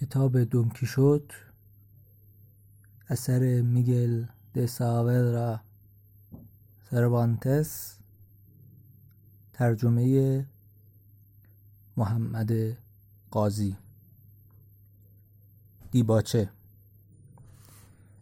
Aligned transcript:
کتاب 0.00 0.36
شد؟ 0.74 1.32
اثر 3.08 3.62
میگل 3.62 4.24
د 4.54 4.66
ساولرا 4.66 5.60
سروانتس. 6.90 7.98
ترجمه 9.52 10.46
محمد 11.96 12.52
قاضی. 13.30 13.76
دیباچه. 15.90 16.50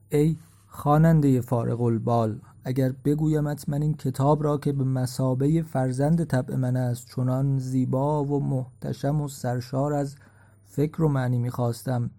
ای 0.09 0.37
خواننده 0.69 1.41
فارغ 1.41 1.81
البال 1.81 2.41
اگر 2.65 2.93
بگویمت 3.05 3.69
من 3.69 3.83
این 3.83 3.95
کتاب 3.95 4.45
را 4.45 4.59
که 4.59 4.73
به 4.73 4.85
مثابه 4.85 5.63
فرزند 5.63 6.25
طبع 6.25 6.57
من 6.57 6.77
است 6.77 7.07
چنان 7.09 7.59
زیبا 7.59 8.25
و 8.25 8.45
محتشم 8.45 9.21
و 9.21 9.29
سرشار 9.29 9.93
از 9.93 10.17
فکر 10.66 11.02
و 11.02 11.09
معنی 11.09 11.38
می‌خواستم 11.38 12.11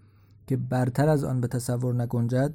که 0.47 0.57
برتر 0.57 1.09
از 1.09 1.23
آن 1.23 1.41
به 1.41 1.47
تصور 1.47 2.01
نگنجد 2.01 2.53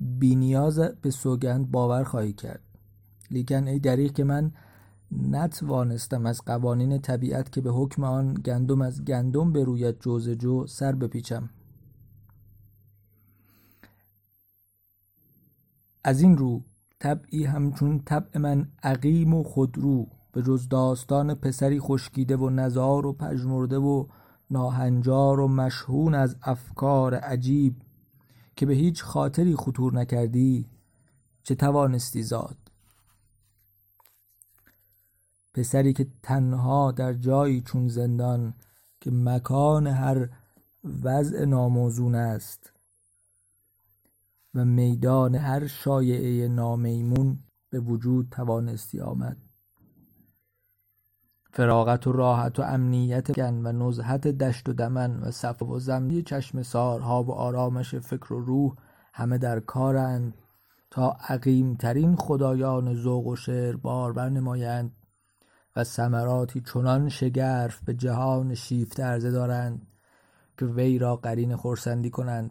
بینیاز 0.00 0.78
به 0.78 1.10
سوگند 1.10 1.70
باور 1.70 2.04
خواهی 2.04 2.32
کرد. 2.32 2.60
لیکن 3.30 3.68
ای 3.68 3.78
دریغ 3.78 4.12
که 4.12 4.24
من 4.24 4.52
نتوانستم 5.30 6.26
از 6.26 6.42
قوانین 6.46 7.00
طبیعت 7.00 7.52
که 7.52 7.60
به 7.60 7.70
حکم 7.70 8.04
آن 8.04 8.34
گندم 8.34 8.82
از 8.82 9.04
گندم 9.04 9.52
بروید 9.52 9.98
جوز 10.00 10.28
جو 10.28 10.66
سر 10.66 10.92
بپیچم. 10.92 11.50
از 16.04 16.20
این 16.20 16.38
رو 16.38 16.62
طبعی 17.00 17.44
همچون 17.44 17.98
طبع 17.98 18.38
من 18.38 18.68
عقیم 18.82 19.34
و 19.34 19.42
خودرو 19.42 20.06
به 20.32 20.42
جز 20.42 20.68
داستان 20.68 21.34
پسری 21.34 21.80
خشکیده 21.80 22.36
و 22.36 22.50
نزار 22.50 23.06
و 23.06 23.12
پژمرده 23.12 23.78
و 23.78 24.06
ناهنجار 24.50 25.40
و 25.40 25.48
مشهون 25.48 26.14
از 26.14 26.36
افکار 26.42 27.14
عجیب 27.14 27.76
که 28.56 28.66
به 28.66 28.74
هیچ 28.74 29.02
خاطری 29.02 29.56
خطور 29.56 29.94
نکردی 29.94 30.66
چه 31.42 31.54
توانستی 31.54 32.22
زاد. 32.22 32.56
پسری 35.54 35.92
که 35.92 36.06
تنها 36.22 36.92
در 36.92 37.12
جایی 37.12 37.60
چون 37.60 37.88
زندان 37.88 38.54
که 39.00 39.10
مکان 39.10 39.86
هر 39.86 40.28
وضع 41.02 41.44
ناموزون 41.44 42.14
است 42.14 42.72
و 44.54 44.64
میدان 44.64 45.34
هر 45.34 45.66
شایعه 45.66 46.48
نامیمون 46.48 47.38
به 47.70 47.80
وجود 47.80 48.28
توانستی 48.30 49.00
آمد. 49.00 49.36
فراغت 51.54 52.06
و 52.06 52.12
راحت 52.12 52.58
و 52.58 52.62
امنیت 52.62 53.32
گن 53.32 53.66
و 53.66 53.72
نزهت 53.72 54.28
دشت 54.28 54.68
و 54.68 54.72
دمن 54.72 55.20
و 55.20 55.30
صفا 55.30 55.66
و 55.66 55.78
زمینی 55.78 56.22
چشم 56.22 56.62
سارها 56.62 57.22
و 57.22 57.32
آرامش 57.32 57.94
فکر 57.94 58.32
و 58.32 58.40
روح 58.40 58.72
همه 59.12 59.38
در 59.38 59.60
کارند 59.60 60.34
تا 60.90 61.16
عقیمترین 61.28 62.16
خدایان 62.16 62.94
ذوق 62.94 63.26
و 63.26 63.36
شعر 63.36 63.76
باربر 63.76 64.28
نمایند 64.28 64.92
و 65.76 65.84
ثمراتی 65.84 66.60
چنان 66.60 67.08
شگرف 67.08 67.80
به 67.84 67.94
جهان 67.94 68.54
شیفته 68.54 69.02
عرضه 69.02 69.30
دارند 69.30 69.86
که 70.58 70.66
وی 70.66 70.98
را 70.98 71.16
قرین 71.16 71.56
خرسندی 71.56 72.10
کنند. 72.10 72.50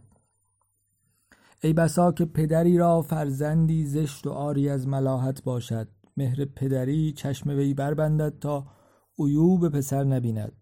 ای 1.62 1.74
بسا 1.74 2.12
که 2.12 2.26
پدری 2.26 2.78
را 2.78 3.02
فرزندی 3.02 3.86
زشت 3.86 4.28
و 4.28 4.32
آری 4.32 4.70
از 4.70 4.88
ملاحت 4.88 5.44
باشد 5.44 5.88
مهر 6.18 6.46
پدری 6.46 7.14
چشم 7.14 7.50
وی 7.50 7.74
بربندد 7.74 8.40
تا 8.40 8.66
عیوب 9.26 9.70
پسر 9.70 10.04
نبیند. 10.04 10.54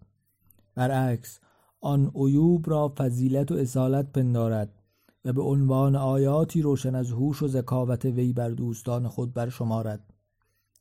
برعکس 0.75 1.39
آن 1.81 2.11
عیوب 2.15 2.69
را 2.69 2.93
فضیلت 2.97 3.52
و 3.52 3.55
اصالت 3.55 4.11
پندارد 4.11 4.73
و 5.25 5.33
به 5.33 5.41
عنوان 5.41 5.95
آیاتی 5.95 6.61
روشن 6.61 6.95
از 6.95 7.11
هوش 7.11 7.43
و 7.43 7.47
ذکاوت 7.47 8.05
وی 8.05 8.33
بر 8.33 8.49
دوستان 8.49 9.08
خود 9.08 9.33
برشمارد 9.33 10.14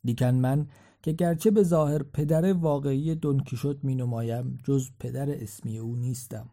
لیکن 0.04 0.30
من 0.30 0.66
که 1.02 1.12
گرچه 1.12 1.50
به 1.50 1.62
ظاهر 1.62 2.02
پدر 2.02 2.52
واقعی 2.52 3.14
دونکیشوت 3.14 3.84
می 3.84 3.94
نمایم 3.94 4.58
جز 4.64 4.88
پدر 5.00 5.30
اسمی 5.30 5.78
او 5.78 5.96
نیستم. 5.96 6.50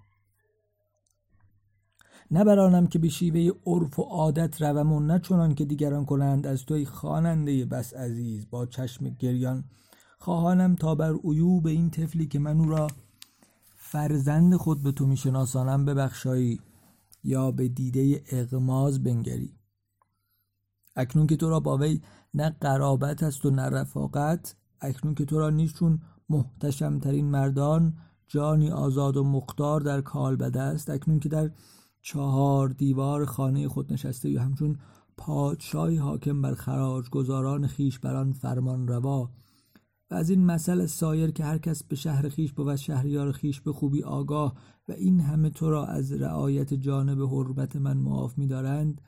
نه 2.31 2.43
برانم 2.43 2.87
که 2.87 2.99
به 2.99 3.09
شیوه 3.09 3.51
عرف 3.65 3.99
و 3.99 4.03
عادت 4.03 4.61
روم 4.61 4.93
و 4.93 4.99
نه 4.99 5.19
چنان 5.19 5.55
که 5.55 5.65
دیگران 5.65 6.05
کنند 6.05 6.47
از 6.47 6.65
توی 6.65 6.85
خواننده 6.85 7.65
بس 7.65 7.93
عزیز 7.93 8.49
با 8.49 8.65
چشم 8.65 9.09
گریان 9.09 9.63
خواهانم 10.25 10.75
تا 10.75 10.95
بر 10.95 11.13
عیوب 11.23 11.67
این 11.67 11.89
طفلی 11.89 12.27
که 12.27 12.39
من 12.39 12.59
او 12.59 12.69
را 12.69 12.87
فرزند 13.75 14.55
خود 14.55 14.83
به 14.83 14.91
تو 14.91 15.05
میشناسانم 15.05 15.85
ببخشایی 15.85 16.59
یا 17.23 17.51
به 17.51 17.67
دیده 17.67 18.23
اغماز 18.31 19.03
بنگری. 19.03 19.53
اکنون 20.95 21.27
که 21.27 21.35
تو 21.35 21.49
را 21.49 21.59
با 21.59 21.77
وی 21.77 22.01
نه 22.33 22.49
قرابت 22.61 23.23
است 23.23 23.45
و 23.45 23.49
نه 23.49 23.61
رفاقت 23.61 24.55
اکنون 24.81 25.15
که 25.15 25.25
تو 25.25 25.39
را 25.39 25.49
نیز 25.49 25.73
محتشمترین 26.29 27.25
مردان 27.25 27.97
جانی 28.27 28.71
آزاد 28.71 29.17
و 29.17 29.23
مختار 29.23 29.81
در 29.81 30.01
کالبد 30.01 30.57
است 30.57 30.89
اکنون 30.89 31.19
که 31.19 31.29
در 31.29 31.51
چهار 32.01 32.69
دیوار 32.69 33.25
خانه 33.25 33.67
خود 33.67 33.93
نشسته 33.93 34.29
یا 34.29 34.41
همچون 34.41 34.79
پادشاهی 35.17 35.97
حاکم 35.97 36.41
بر 36.41 36.53
خراج 36.53 37.09
گذاران 37.09 37.67
خیش 37.67 37.99
بران 37.99 38.33
فرمان 38.33 38.87
روا 38.87 39.29
و 40.11 40.13
از 40.13 40.29
این 40.29 40.45
مسئله 40.45 40.87
سایر 40.87 41.31
که 41.31 41.43
هر 41.43 41.57
کس 41.57 41.83
به 41.83 41.95
شهر 41.95 42.29
خیش 42.29 42.53
بود 42.53 42.75
شهریار 42.75 43.31
خیش 43.31 43.61
به 43.61 43.73
خوبی 43.73 44.03
آگاه 44.03 44.55
و 44.87 44.91
این 44.91 45.19
همه 45.19 45.49
تو 45.49 45.69
را 45.69 45.85
از 45.85 46.11
رعایت 46.11 46.73
جانب 46.73 47.21
حرمت 47.21 47.75
من 47.75 47.97
معاف 47.97 48.37
می‌دارند 48.37 49.01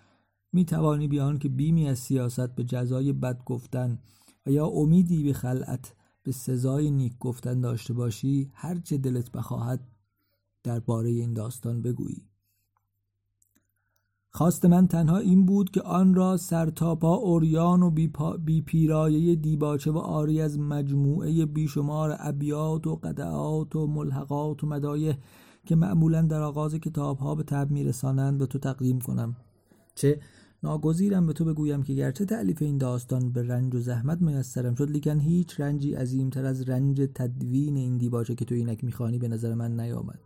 می 0.53 0.66
توانی 0.66 1.08
بیان 1.08 1.40
که 1.40 1.50
بیمی 1.50 1.88
از 1.88 2.00
سیاست 2.00 2.56
به 2.56 2.63
جزای 2.63 3.13
بد 3.13 3.44
گفتن 3.44 4.00
و 4.46 4.52
یا 4.52 4.68
امیدی 4.68 5.24
به 5.24 5.34
خلعت 5.34 5.94
به 6.24 6.31
سزای 6.31 6.91
نیک 6.91 7.18
گفتن 7.19 7.62
داشته 7.62 7.94
باشی 7.94 8.52
هر 8.53 8.79
چه 8.79 8.97
دلت 8.97 9.31
بخواهد 9.31 9.88
درباره 10.64 11.09
این 11.09 11.34
داستان 11.34 11.81
بگویی. 11.81 12.28
خواست 14.37 14.65
من 14.65 14.87
تنها 14.87 15.17
این 15.17 15.45
بود 15.45 15.69
که 15.71 15.81
آن 15.81 16.13
را 16.13 16.37
سرتاپا 16.37 17.15
اوریان 17.15 17.83
و 17.83 17.91
بی 18.37 18.61
پیرایه 18.61 19.35
دیباچه 19.35 19.91
و 19.91 19.97
آری 19.97 20.41
از 20.41 20.59
مجموعه 20.59 21.45
بیشمار 21.45 22.15
ابیات 22.19 22.87
و 22.87 22.95
قدعات 22.95 23.75
و 23.75 23.87
ملحقات 23.87 24.63
و 24.63 24.67
مدایه 24.67 25.17
که 25.65 25.75
معمولا 25.75 26.21
در 26.21 26.41
آغاز 26.41 26.75
کتاب 26.75 27.17
ها 27.17 27.35
به 27.35 27.43
تب 27.43 27.71
میرسانند 27.71 28.37
به 28.37 28.45
تو 28.45 28.59
تقدیم 28.59 29.01
کنم. 29.01 29.35
چه 29.95 30.19
ناگزیرم 30.63 31.27
به 31.27 31.33
تو 31.33 31.45
بگویم 31.45 31.83
که 31.83 31.93
گرچه 31.93 32.25
تعلیف 32.25 32.61
این 32.61 32.77
داستان 32.77 33.31
به 33.31 33.47
رنج 33.47 33.75
و 33.75 33.79
زحمت 33.79 34.21
میسرم 34.21 34.75
شد 34.75 34.89
لیکن 34.89 35.19
هیچ 35.19 35.59
رنجی 35.59 35.93
عظیمتر 35.93 36.45
از 36.45 36.69
رنج 36.69 37.09
تدوین 37.15 37.77
این 37.77 37.97
دیباچه 37.97 38.35
که 38.35 38.45
تو 38.45 38.55
اینک 38.55 38.83
می‌خوانی 38.83 39.19
به 39.19 39.27
نظر 39.27 39.53
من 39.53 39.79
نیامد. 39.79 40.19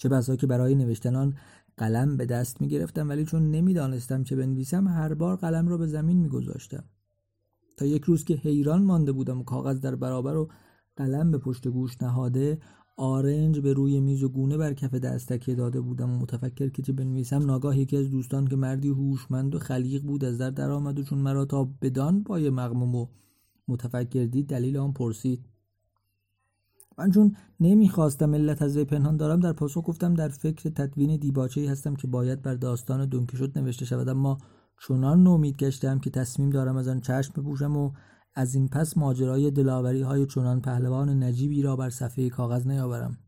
چه 0.00 0.08
بسا 0.08 0.36
که 0.36 0.46
برای 0.46 0.74
نوشتن 0.74 1.16
آن 1.16 1.34
قلم 1.76 2.16
به 2.16 2.26
دست 2.26 2.60
می 2.60 2.68
گرفتم 2.68 3.08
ولی 3.08 3.24
چون 3.24 3.50
نمی‌دانستم 3.50 4.24
چه 4.24 4.36
بنویسم 4.36 4.88
هر 4.88 5.14
بار 5.14 5.36
قلم 5.36 5.68
را 5.68 5.76
به 5.76 5.86
زمین 5.86 6.16
می 6.16 6.28
گذاشتم. 6.28 6.84
تا 7.76 7.86
یک 7.86 8.04
روز 8.04 8.24
که 8.24 8.34
حیران 8.34 8.82
مانده 8.82 9.12
بودم 9.12 9.40
و 9.40 9.44
کاغذ 9.44 9.80
در 9.80 9.94
برابر 9.94 10.36
و 10.36 10.48
قلم 10.96 11.30
به 11.30 11.38
پشت 11.38 11.68
گوش 11.68 12.02
نهاده 12.02 12.58
آرنج 12.96 13.60
به 13.60 13.72
روی 13.72 14.00
میز 14.00 14.22
و 14.22 14.28
گونه 14.28 14.56
بر 14.56 14.74
کف 14.74 14.94
دست 14.94 15.32
تکیه 15.32 15.54
داده 15.54 15.80
بودم 15.80 16.10
و 16.10 16.18
متفکر 16.18 16.68
که 16.68 16.82
چه 16.82 16.92
بنویسم 16.92 17.46
ناگاه 17.46 17.78
یکی 17.78 17.96
از 17.96 18.10
دوستان 18.10 18.46
که 18.46 18.56
مردی 18.56 18.88
هوشمند 18.88 19.54
و 19.54 19.58
خلیق 19.58 20.02
بود 20.02 20.24
از 20.24 20.38
در 20.38 20.50
درآمد 20.50 20.98
و 20.98 21.02
چون 21.02 21.18
مرا 21.18 21.44
تا 21.44 21.68
بدان 21.82 22.24
پای 22.24 22.50
مغموم 22.50 22.94
و 22.94 23.06
متفکر 23.68 24.24
دید 24.24 24.46
دلیل 24.46 24.76
آن 24.76 24.92
پرسید 24.92 25.46
من 27.00 27.10
چون 27.10 27.36
نمی‌خواستم 27.60 28.34
علت 28.34 28.62
از 28.62 28.76
وی 28.76 28.84
پنهان 28.84 29.16
دارم 29.16 29.40
در 29.40 29.52
پاسخ 29.52 29.82
گفتم 29.86 30.14
در 30.14 30.28
فکر 30.28 30.70
تدوین 30.70 31.16
دیباچه 31.16 31.70
هستم 31.70 31.96
که 31.96 32.06
باید 32.06 32.42
بر 32.42 32.54
داستان 32.54 33.06
دونکیشوت 33.06 33.56
نوشته 33.56 33.84
شود 33.84 34.08
اما 34.08 34.38
چنان 34.88 35.22
نومید 35.22 35.56
گشتم 35.56 35.98
که 35.98 36.10
تصمیم 36.10 36.50
دارم 36.50 36.76
از 36.76 36.88
آن 36.88 37.00
چشم 37.00 37.32
بپوشم 37.36 37.76
و 37.76 37.92
از 38.34 38.54
این 38.54 38.68
پس 38.68 38.96
ماجرای 38.96 39.50
دلاوری 39.50 40.02
های 40.02 40.26
چنان 40.26 40.60
پهلوان 40.60 41.22
نجیبی 41.22 41.62
را 41.62 41.76
بر 41.76 41.90
صفحه 41.90 42.28
کاغذ 42.28 42.66
نیاورم. 42.66 43.18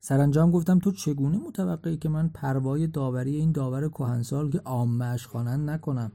سرانجام 0.00 0.50
گفتم 0.50 0.78
تو 0.78 0.92
چگونه 0.92 1.38
متوقعی 1.38 1.96
که 1.96 2.08
من 2.08 2.28
پروای 2.28 2.86
داوری 2.86 3.36
این 3.36 3.52
داور 3.52 3.88
کهنسال 3.88 4.50
که 4.50 4.58
عامهاش 4.58 5.26
خوانند 5.26 5.70
نکنم؟ 5.70 6.12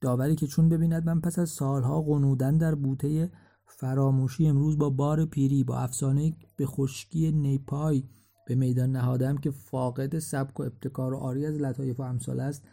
داوری 0.00 0.36
که 0.36 0.46
چون 0.46 0.68
ببیند 0.68 1.06
من 1.06 1.20
پس 1.20 1.38
از 1.38 1.50
سالها 1.50 2.02
قنودن 2.02 2.56
در 2.56 2.74
بوته 2.74 3.30
فراموشی 3.70 4.46
امروز 4.46 4.78
با 4.78 4.90
بار 4.90 5.24
پیری 5.24 5.64
با 5.64 5.78
افسانه 5.78 6.36
به 6.56 6.66
خشکی 6.66 7.32
نیپای 7.32 8.04
به 8.46 8.54
میدان 8.54 8.92
نهادم 8.92 9.38
که 9.38 9.50
فاقد 9.50 10.18
سبک 10.18 10.60
و 10.60 10.62
ابتکار 10.62 11.14
و 11.14 11.16
آری 11.16 11.46
از 11.46 11.54
لطایف 11.54 12.00
و 12.00 12.02
امثال 12.02 12.40
است. 12.40 12.64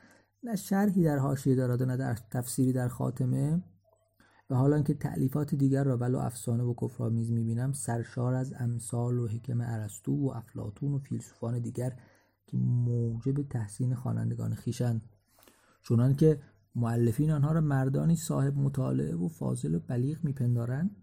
نه 0.44 0.56
شرحی 0.56 1.04
در 1.04 1.18
حاشیه 1.18 1.56
دارد 1.56 1.82
و 1.82 1.86
نه 1.86 1.98
در 1.98 2.18
تفسیری 2.32 2.74
در 2.74 2.88
خاتمه. 2.88 3.64
و 4.50 4.56
حالا 4.56 4.82
که 4.82 4.94
تعلیفات 4.94 5.56
دیگر 5.56 5.84
را 5.84 5.98
ولو 5.98 6.18
افسانه 6.18 6.64
و 6.64 6.74
کفرآمیز 6.82 7.32
می‌بینم 7.32 7.74
سرشار 7.74 8.34
از 8.34 8.54
امثال 8.60 9.18
و 9.18 9.28
حکم 9.28 9.62
ارسطو 9.62 10.16
و 10.16 10.30
افلاتون 10.30 10.94
و 10.94 10.98
فیلسوفان 10.98 11.60
دیگر 11.60 11.94
که 12.48 12.58
موجب 12.58 13.42
تحسین 13.50 13.96
خوانندگان 13.96 14.56
خیشند 14.56 15.02
چونان 15.84 16.16
که 16.16 16.40
معلفین 16.78 17.32
آنها 17.32 17.52
را 17.52 17.62
مردانی 17.62 18.16
صاحب 18.16 18.58
مطالعه 18.58 19.16
و 19.16 19.28
فاضل 19.28 19.76
و 19.76 19.80
بلیغ 19.80 20.24
میپندارند. 20.24 20.96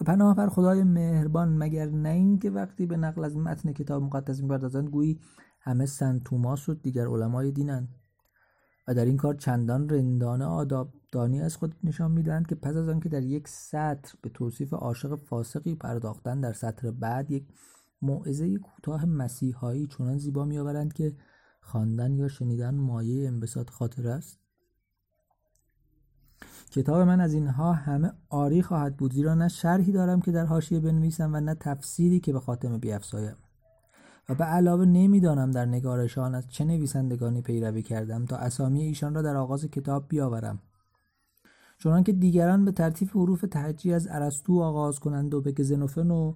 و 0.00 0.04
پناه 0.04 0.36
بر 0.36 0.48
خدای 0.48 0.84
مهربان 0.84 1.56
مگر 1.56 1.90
نه 1.90 2.08
اینکه 2.08 2.50
وقتی 2.50 2.86
به 2.86 2.96
نقل 2.96 3.24
از 3.24 3.36
متن 3.36 3.72
کتاب 3.72 4.02
مقدس 4.02 4.40
می‌پردازند 4.40 4.88
گویی 4.88 5.20
همه 5.60 5.86
سن 5.86 6.18
توماس 6.18 6.68
و 6.68 6.74
دیگر 6.74 7.06
علمای 7.06 7.52
دینند. 7.52 7.88
و 8.88 8.94
در 8.94 9.04
این 9.04 9.16
کار 9.16 9.34
چندان 9.34 9.88
رندانه 9.88 10.44
آداب 10.44 10.94
دانی 11.12 11.42
از 11.42 11.56
خود 11.56 11.74
نشان 11.84 12.10
می‌دهند 12.10 12.46
که 12.46 12.54
پس 12.54 12.76
از 12.76 12.88
آنکه 12.88 13.08
در 13.08 13.22
یک 13.22 13.48
سطر 13.48 14.14
به 14.22 14.28
توصیف 14.28 14.72
عاشق 14.72 15.14
فاسقی 15.14 15.74
پرداختن 15.74 16.40
در 16.40 16.52
سطر 16.52 16.90
بعد 16.90 17.30
یک 17.30 17.48
موعظه 18.02 18.58
کوتاه 18.58 19.04
مسیحایی 19.04 19.86
چنان 19.86 20.18
زیبا 20.18 20.44
میآورند 20.44 20.92
که 20.92 21.16
خواندن 21.60 22.14
یا 22.14 22.28
شنیدن 22.28 22.74
مایه 22.74 23.28
انبساط 23.28 23.70
خاطر 23.70 24.08
است. 24.08 24.43
کتاب 26.74 27.00
من 27.00 27.20
از 27.20 27.34
اینها 27.34 27.72
همه 27.72 28.12
آری 28.28 28.62
خواهد 28.62 28.96
بود 28.96 29.12
زیرا 29.12 29.34
نه 29.34 29.48
شرحی 29.48 29.92
دارم 29.92 30.20
که 30.20 30.32
در 30.32 30.46
حاشیه 30.46 30.80
بنویسم 30.80 31.34
و 31.34 31.40
نه 31.40 31.54
تفسیری 31.54 32.20
که 32.20 32.32
به 32.32 32.40
خاتمه 32.40 32.78
بیافزایم 32.78 33.36
و 34.28 34.34
به 34.34 34.44
علاوه 34.44 34.84
نمی‌دانم 34.84 35.50
در 35.50 35.66
نگارشان 35.66 36.34
از 36.34 36.48
چه 36.48 36.64
نویسندگانی 36.64 37.42
پیروی 37.42 37.82
کردم 37.82 38.26
تا 38.26 38.36
اسامی 38.36 38.82
ایشان 38.82 39.14
را 39.14 39.22
در 39.22 39.36
آغاز 39.36 39.64
کتاب 39.64 40.08
بیاورم. 40.08 40.58
چنانکه 41.78 42.12
دیگران 42.12 42.64
به 42.64 42.72
ترتیب 42.72 43.08
حروف 43.10 43.44
تهجی 43.50 43.92
از 43.92 44.08
ارسطو 44.10 44.62
آغاز 44.62 44.98
کنند 44.98 45.34
و 45.34 45.40
به 45.40 45.52
گزنوفن 45.52 46.10
و 46.10 46.34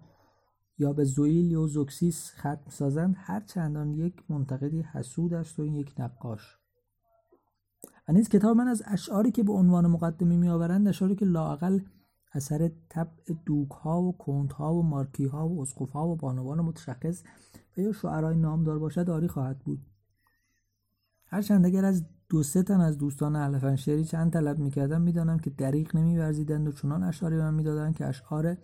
یا 0.78 0.92
به 0.92 1.04
زویل 1.04 1.52
یا 1.52 1.66
زوکسیس 1.66 2.32
ختم 2.36 2.70
سازند 2.70 3.14
هر 3.18 3.40
چندان 3.40 3.90
یک 3.90 4.14
منتقدی 4.28 4.82
حسود 4.82 5.34
است 5.34 5.58
و 5.58 5.62
این 5.62 5.74
یک 5.74 5.94
نقاش. 5.98 6.58
و 8.08 8.12
نیز 8.12 8.28
کتاب 8.28 8.56
من 8.56 8.68
از 8.68 8.82
اشعاری 8.86 9.30
که 9.30 9.42
به 9.42 9.52
عنوان 9.52 9.86
مقدمی 9.86 10.36
میآورند 10.36 10.88
اشعاری 10.88 11.14
که 11.14 11.24
لاقل 11.24 11.80
اثر 12.32 12.70
طبع 12.88 13.34
دوک 13.46 13.70
ها 13.70 14.02
و 14.02 14.16
کنت 14.16 14.52
ها 14.52 14.74
و 14.74 14.82
مارکی 14.82 15.26
ها 15.26 15.48
و 15.48 15.62
اسقف 15.62 15.90
ها 15.90 16.08
و 16.08 16.16
بانوان 16.16 16.60
متشخص 16.60 17.22
و 17.76 17.80
یا 17.80 17.92
شعرهای 17.92 18.36
نامدار 18.36 18.78
باشد 18.78 19.10
آری 19.10 19.28
خواهد 19.28 19.58
بود. 19.58 19.86
هرچند 21.26 21.66
اگر 21.66 21.84
از 21.84 22.04
دو 22.28 22.42
سه 22.42 22.62
تن 22.62 22.80
از 22.80 22.98
دوستان 22.98 23.76
شعری 23.76 24.04
چند 24.04 24.32
طلب 24.32 24.58
می‌کردم 24.58 25.02
می‌دانم 25.02 25.38
که 25.38 25.50
دریغ 25.50 25.96
نمیورزیدند 25.96 26.68
و 26.68 26.72
چنان 26.72 27.02
اشعاری 27.02 27.36
من 27.36 27.54
می‌دادند 27.54 27.94
که 27.94 28.06
اشعار 28.06 28.56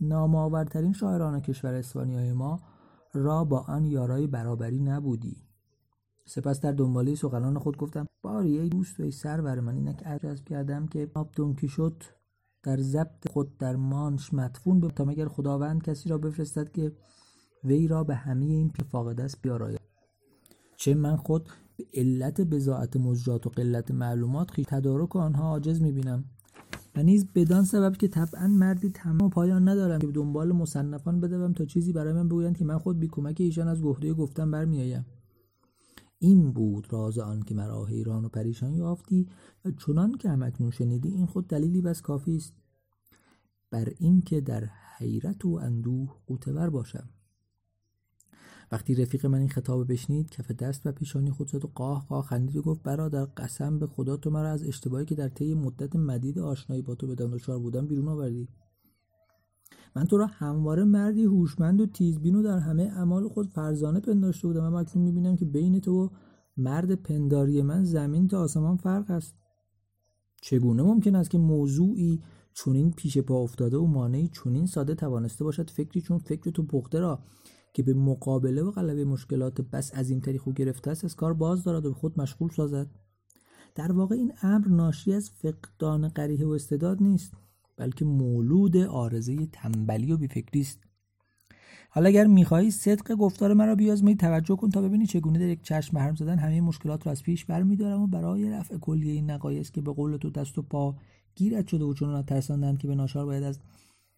نامآورترین 0.00 0.92
شاعران 0.92 1.40
کشور 1.40 1.74
اسپانیای 1.74 2.32
ما 2.32 2.60
را 3.12 3.44
با 3.44 3.58
آن 3.60 3.84
یارای 3.84 4.26
برابری 4.26 4.80
نبودی. 4.80 5.49
سپس 6.30 6.60
در 6.60 6.72
دنباله 6.72 7.14
سخنان 7.14 7.58
خود 7.58 7.76
گفتم 7.76 8.06
باری 8.22 8.58
ای 8.58 8.68
دوست 8.68 9.00
و 9.00 9.02
ای 9.02 9.10
سرور 9.10 9.60
من 9.60 9.74
اینک 9.74 10.06
عجز 10.06 10.44
کردم 10.44 10.86
که 10.86 11.10
آب 11.14 11.30
دونکی 11.36 11.68
شد 11.68 12.02
در 12.62 12.76
ضبط 12.76 13.28
خود 13.28 13.58
در 13.58 13.76
مانش 13.76 14.34
مدفون 14.34 14.80
به 14.80 14.88
تا 14.88 15.04
مگر 15.04 15.28
خداوند 15.28 15.82
کسی 15.82 16.08
را 16.08 16.18
بفرستد 16.18 16.72
که 16.72 16.92
وی 17.64 17.88
را 17.88 18.04
به 18.04 18.14
همه 18.14 18.44
این 18.44 18.72
فاقد 18.90 19.20
است 19.20 19.42
بیاراید. 19.42 19.80
چه 20.76 20.94
من 20.94 21.16
خود 21.16 21.48
به 21.76 21.84
علت 21.94 22.40
بزاعت 22.40 22.96
مجرات 22.96 23.46
و 23.46 23.50
قلت 23.50 23.90
معلومات 23.90 24.50
خیلی 24.50 24.66
تدارک 24.70 25.16
آنها 25.16 25.48
عاجز 25.48 25.82
می‌بینم. 25.82 26.24
و 26.96 27.02
نیز 27.02 27.26
بدان 27.34 27.64
سبب 27.64 27.96
که 27.96 28.08
طبعا 28.08 28.46
مردی 28.46 28.90
تمام 28.90 29.30
پایان 29.30 29.68
ندارم 29.68 29.98
که 29.98 30.06
دنبال 30.06 30.52
مصنفان 30.52 31.20
بدوم 31.20 31.52
تا 31.52 31.64
چیزی 31.64 31.92
برای 31.92 32.12
من 32.12 32.28
بگویند 32.28 32.56
که 32.56 32.64
من 32.64 32.78
خود 32.78 32.98
بی 32.98 33.08
کمک 33.08 33.36
ایشان 33.40 33.68
از 33.68 33.82
گفته 33.82 34.14
گفتم 34.14 34.50
برمیآیم. 34.50 35.06
این 36.22 36.52
بود 36.52 36.92
راز 36.92 37.18
آن 37.18 37.42
که 37.42 37.54
مرا 37.54 37.84
حیران 37.84 38.24
و 38.24 38.28
پریشان 38.28 38.74
یافتی 38.74 39.28
و 39.64 39.70
چنان 39.70 40.12
که 40.12 40.28
همکنون 40.28 40.70
شنیدی 40.70 41.08
این 41.08 41.26
خود 41.26 41.48
دلیلی 41.48 41.80
بس 41.80 42.02
کافی 42.02 42.36
است. 42.36 42.52
بر 43.70 43.92
اینکه 43.98 44.40
در 44.40 44.64
حیرت 44.98 45.44
و 45.44 45.48
اندوه 45.62 46.16
قوتور 46.26 46.70
باشم. 46.70 47.08
وقتی 48.72 48.94
رفیق 48.94 49.26
من 49.26 49.38
این 49.38 49.48
خطاب 49.48 49.92
بشنید 49.92 50.30
کف 50.30 50.50
دست 50.50 50.86
و 50.86 50.92
پیشانی 50.92 51.30
خود 51.30 51.50
زد 51.50 51.64
و 51.64 51.70
قاه 51.74 52.06
قاه 52.06 52.24
خندید 52.24 52.56
و 52.56 52.62
گفت 52.62 52.82
برادر 52.82 53.24
قسم 53.24 53.78
به 53.78 53.86
خدا 53.86 54.16
تو 54.16 54.30
مرا 54.30 54.50
از 54.50 54.64
اشتباهی 54.64 55.04
که 55.04 55.14
در 55.14 55.28
طی 55.28 55.54
مدت 55.54 55.96
مدید 55.96 56.38
آشنایی 56.38 56.82
با 56.82 56.94
تو 56.94 57.06
به 57.06 57.14
دچار 57.14 57.58
بودم 57.58 57.86
بیرون 57.86 58.08
آوردی. 58.08 58.48
من 59.96 60.04
تو 60.04 60.16
را 60.16 60.26
همواره 60.26 60.84
مردی 60.84 61.24
هوشمند 61.24 61.80
و 61.80 61.86
تیزبین 61.86 62.34
و 62.34 62.42
در 62.42 62.58
همه 62.58 62.82
اعمال 62.82 63.28
خود 63.28 63.46
فرزانه 63.46 64.00
پنداشته 64.00 64.48
بودم. 64.48 64.64
اما 64.64 64.80
اکنون 64.80 65.04
می‌بینم 65.04 65.36
که 65.36 65.44
بین 65.44 65.80
تو 65.80 66.04
و 66.04 66.08
مرد 66.56 66.94
پنداری 66.94 67.62
من 67.62 67.84
زمین 67.84 68.28
تا 68.28 68.40
آسمان 68.40 68.76
فرق 68.76 69.10
است 69.10 69.34
چگونه 70.42 70.82
ممکن 70.82 71.14
است 71.16 71.30
که 71.30 71.38
موضوعی 71.38 72.22
چونین 72.52 72.90
پیش 72.90 73.18
پا 73.18 73.42
افتاده 73.42 73.76
و 73.76 73.86
مانعی 73.86 74.28
چونین 74.28 74.66
ساده 74.66 74.94
توانسته 74.94 75.44
باشد 75.44 75.70
فکری 75.70 76.00
چون 76.00 76.18
فکر 76.18 76.50
تو 76.50 76.62
پخته 76.62 77.00
را 77.00 77.18
که 77.72 77.82
به 77.82 77.94
مقابله 77.94 78.62
و 78.62 78.70
غلبه 78.70 79.04
مشکلات 79.04 79.60
بس 79.60 79.90
از 79.94 80.10
این 80.10 80.20
طریق 80.20 80.48
گرفته 80.56 80.90
است 80.90 81.04
از 81.04 81.16
کار 81.16 81.34
باز 81.34 81.64
دارد 81.64 81.86
و 81.86 81.88
به 81.88 81.94
خود 81.94 82.20
مشغول 82.20 82.50
سازد. 82.50 82.90
در 83.74 83.92
واقع 83.92 84.14
این 84.14 84.32
امر 84.42 84.68
ناشی 84.68 85.12
از 85.12 85.30
فقدان 85.30 86.08
قریه 86.08 86.46
و 86.46 86.50
استعداد 86.50 87.02
نیست. 87.02 87.32
بلکه 87.80 88.04
مولود 88.04 88.76
آرزه 88.76 89.46
تنبلی 89.46 90.12
و 90.12 90.16
بیفکری 90.16 90.60
است. 90.60 90.78
حالا 91.90 92.08
اگر 92.08 92.26
می‌خواهی 92.26 92.70
صدق 92.70 93.14
گفتار 93.14 93.54
مرا 93.54 93.74
بیازمایی 93.74 94.16
توجه 94.16 94.56
کن 94.56 94.70
تا 94.70 94.82
ببینی 94.82 95.06
چگونه 95.06 95.38
در 95.38 95.48
یک 95.48 95.62
چشم 95.62 95.96
محرم 95.96 96.14
زدن 96.14 96.38
همه 96.38 96.60
مشکلات 96.60 97.06
را 97.06 97.12
از 97.12 97.22
پیش 97.22 97.44
برمیدارم 97.44 98.02
و 98.02 98.06
برای 98.06 98.50
رفع 98.50 98.76
کلیه 98.76 99.12
این 99.12 99.30
نقایص 99.30 99.70
که 99.70 99.80
به 99.80 99.92
قول 99.92 100.16
تو 100.16 100.30
دست 100.30 100.58
و 100.58 100.62
پا 100.62 100.96
گیرت 101.34 101.66
شده 101.66 101.84
و 101.84 101.94
چون 101.94 102.22
ترساندند 102.22 102.78
که 102.78 102.88
به 102.88 102.94
ناشار 102.94 103.26
باید 103.26 103.42
از 103.42 103.58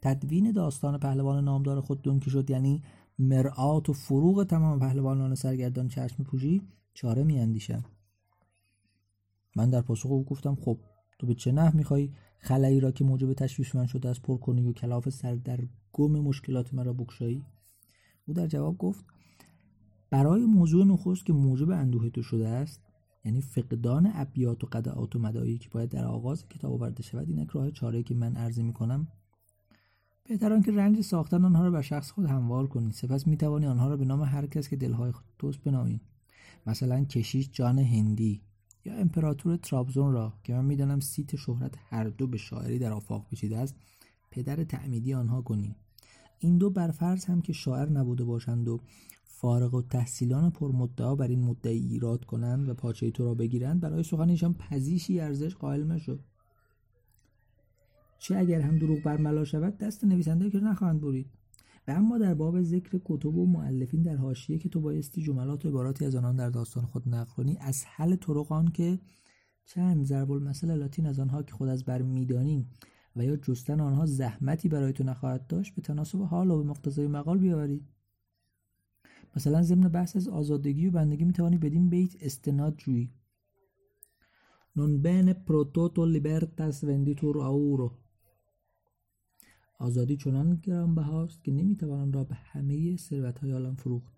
تدوین 0.03 0.53
داستان 0.53 0.99
پهلوان 0.99 1.45
نامدار 1.45 1.81
خود 1.81 2.03
دنکی 2.03 2.31
شد 2.31 2.51
یعنی 2.51 2.83
مرآت 3.19 3.89
و 3.89 3.93
فروغ 3.93 4.45
تمام 4.45 4.79
پهلوانان 4.79 5.35
سرگردان 5.35 5.89
چشم 5.89 6.23
پوشی 6.23 6.63
چاره 6.95 7.23
میاندیشم. 7.23 7.85
من 9.57 9.71
در 9.71 9.81
پاسخ 9.81 10.07
او 10.07 10.25
گفتم 10.25 10.55
خب 10.55 10.79
تو 11.23 11.27
به 11.27 11.35
چه 11.35 11.53
نه 11.53 11.77
می‌خوای 11.77 12.11
خلایی 12.39 12.81
را 12.81 12.91
که 12.91 13.05
موجب 13.05 13.33
تشویش 13.33 13.75
من 13.75 13.87
شده 13.87 14.09
از 14.09 14.23
پر 14.23 14.37
کنی 14.37 14.69
و 14.69 14.73
کلاف 14.73 15.09
سر 15.09 15.35
در 15.35 15.61
گم 15.93 16.13
مشکلات 16.13 16.75
مرا 16.75 16.93
بکشایی. 16.93 17.45
او 18.27 18.35
در 18.35 18.47
جواب 18.47 18.79
گفت 18.79 19.05
برای 20.11 20.45
موضوع 20.45 20.85
نخست 20.85 21.27
که 21.27 21.33
موجب 21.33 21.71
اندوه 21.71 22.11
تو 22.11 22.23
شده 22.23 22.49
است 22.49 22.81
یعنی 23.25 23.41
فقدان 23.41 24.11
ابیات 24.15 24.65
و 24.65 24.67
قدعات 24.67 25.17
و 25.17 25.19
مدایی 25.19 25.59
که 25.59 25.69
باید 25.69 25.91
در 25.91 26.05
آغاز 26.05 26.49
کتاب 26.49 26.73
آورده 26.73 27.03
شود 27.03 27.29
اینک 27.29 27.51
راه 27.51 27.71
چاره 27.71 28.03
که 28.03 28.15
من 28.15 28.37
عرضه 28.37 28.63
می‌کنم. 28.63 29.09
بهتر 30.25 30.61
که 30.61 30.73
رنج 30.73 31.01
ساختن 31.01 31.45
آنها 31.45 31.65
را 31.65 31.71
بر 31.71 31.83
شخص 31.83 32.11
خود 32.11 32.27
هموار 32.27 32.67
کنید 32.67 32.93
سپس 32.93 33.27
می‌توانی 33.27 33.67
آنها 33.67 33.89
را 33.89 33.97
به 33.97 34.05
نام 34.05 34.23
هر 34.23 34.47
کس 34.47 34.69
که 34.69 34.77
دلهای 34.77 35.13
توست 35.39 35.61
بنامید 35.61 36.01
مثلا 36.67 37.05
کشیش 37.05 37.51
جان 37.53 37.79
هندی. 37.79 38.43
یا 38.85 38.95
امپراتور 38.95 39.57
ترابزون 39.57 40.13
را 40.13 40.33
که 40.43 40.53
من 40.53 40.65
می‌دانم 40.65 41.01
سیت 41.01 41.37
شهرت 41.37 41.75
هر 41.91 42.05
دو 42.05 42.27
به 42.27 42.39
شاعری 42.39 42.79
در 42.79 42.93
آفاق 42.93 43.27
پیچیده 43.29 43.59
است 43.59 43.75
پدر 44.31 44.65
تعمیدی 44.65 45.15
آنها 45.15 45.43
کنیم 45.43 45.77
این 46.39 46.59
دو 46.59 46.71
برفرض 46.71 47.25
هم 47.25 47.41
که 47.41 47.53
شاعر 47.53 47.89
نبوده 47.89 48.25
باشند 48.25 48.69
و 48.69 48.81
فارغ 49.25 49.75
و 49.75 49.83
تحصیلان 49.83 50.51
پرمدعا 50.51 51.15
بر 51.15 51.29
این 51.29 51.45
مدعی 51.45 51.87
ایراد 51.87 52.25
کنند 52.25 52.69
و 52.69 52.75
پاچه 52.75 53.11
تو 53.11 53.25
را 53.25 53.35
بگیرند 53.35 53.81
برای 53.81 54.03
سخن 54.03 54.31
ایشان 54.31 54.55
پزیشی 54.55 55.21
ارزش 55.21 55.55
قائل 55.55 55.85
مشو 55.85 56.19
چه 58.19 58.37
اگر 58.37 58.61
هم 58.61 58.79
دروغ 58.79 59.03
برملا 59.03 59.45
شود 59.45 59.79
دست 59.79 60.05
نویسنده 60.05 60.51
که 60.51 60.59
نخواهند 60.59 61.01
برید. 61.01 61.27
و 61.89 61.91
اما 61.91 62.19
در 62.19 62.35
باب 62.35 62.63
ذکر 62.63 63.01
کتب 63.05 63.37
و 63.37 63.47
معلفین 63.47 64.03
در 64.03 64.17
حاشیه 64.17 64.59
که 64.59 64.69
تو 64.69 64.81
بایستی 64.81 65.23
جملات 65.23 65.65
و 65.65 65.69
عباراتی 65.69 66.05
از 66.05 66.15
آنان 66.15 66.37
در 66.37 66.51
داستان 66.51 66.85
خود 66.85 67.09
نقل 67.09 67.55
از 67.61 67.85
حل 67.87 68.17
طرقان 68.17 68.69
که 68.69 68.99
چند 69.65 70.05
ضرب 70.05 70.31
المثل 70.31 70.79
لاتین 70.79 71.07
از 71.07 71.19
آنها 71.19 71.43
که 71.43 71.53
خود 71.53 71.69
از 71.69 71.85
بر 71.85 72.03
می‌دانیم 72.03 72.71
و 73.17 73.25
یا 73.25 73.37
جستن 73.37 73.81
آنها 73.81 74.07
زحمتی 74.07 74.69
برای 74.69 74.93
تو 74.93 75.05
نخواهد 75.05 75.47
داشت 75.47 75.75
به 75.75 75.83
تناسب 75.83 76.23
حال 76.23 76.51
و 76.51 76.63
به 76.63 76.69
مقتضای 76.71 77.07
مقال 77.07 77.39
بیاورید 77.39 77.89
مثلا 79.37 79.63
ضمن 79.63 79.89
بحث 79.89 80.17
از 80.17 80.29
آزادگی 80.29 80.87
و 80.87 80.91
بندگی 80.91 81.25
می‌توانی 81.25 81.59
بدین 81.59 81.89
بیت 81.89 82.17
استناد 82.21 82.77
جویی. 82.77 83.13
Non 84.75 85.03
bene 85.05 85.35
pro 85.35 85.61
toto 85.75 86.03
libertas 86.07 86.77
venditur 86.83 87.37
آزادی 89.87 90.17
چنان 90.17 90.61
گرانبهاست 90.63 91.45
که 91.45 91.53
نمی‌توان 91.53 92.13
را 92.13 92.25
به 92.25 92.35
همه 92.35 92.97
های 93.43 93.53
عالم 93.53 93.75
فروخت. 93.75 94.13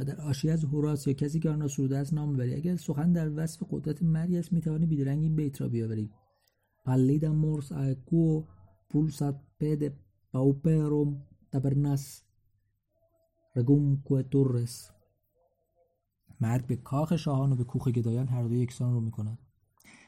و 0.00 0.04
در 0.04 0.20
آشی 0.20 0.50
از 0.50 0.64
هوراس 0.64 1.06
یا 1.06 1.12
کسی 1.12 1.40
که 1.40 1.50
آن 1.50 1.60
را 1.60 1.68
سروده 1.68 1.98
است 1.98 2.14
نام 2.14 2.32
ببری 2.32 2.54
اگر 2.54 2.76
سخن 2.76 3.12
در 3.12 3.30
وصف 3.36 3.62
قدرت 3.70 4.02
مرگی 4.02 4.38
است 4.38 4.52
می‌توانی 4.52 4.86
بیدرنگ 4.86 5.22
این 5.22 5.36
بیت 5.36 5.60
را 5.60 5.68
بیاوری. 5.68 6.10
pallida 6.86 7.30
mors 7.42 7.68
aequo 7.82 8.24
pulsat 8.90 9.36
pede 9.58 9.88
pauperum 10.32 11.10
tabernas 11.52 12.04
regumque 13.56 14.18
turres 14.32 14.74
مرگ 16.40 16.66
به 16.66 16.76
کاخ 16.76 17.16
شاهان 17.16 17.52
و 17.52 17.56
به 17.56 17.64
کوخ 17.64 17.88
گدایان 17.88 18.28
هر 18.28 18.42
دو 18.42 18.54
یکسان 18.54 18.92
رو 18.92 19.00
می‌کند. 19.00 19.38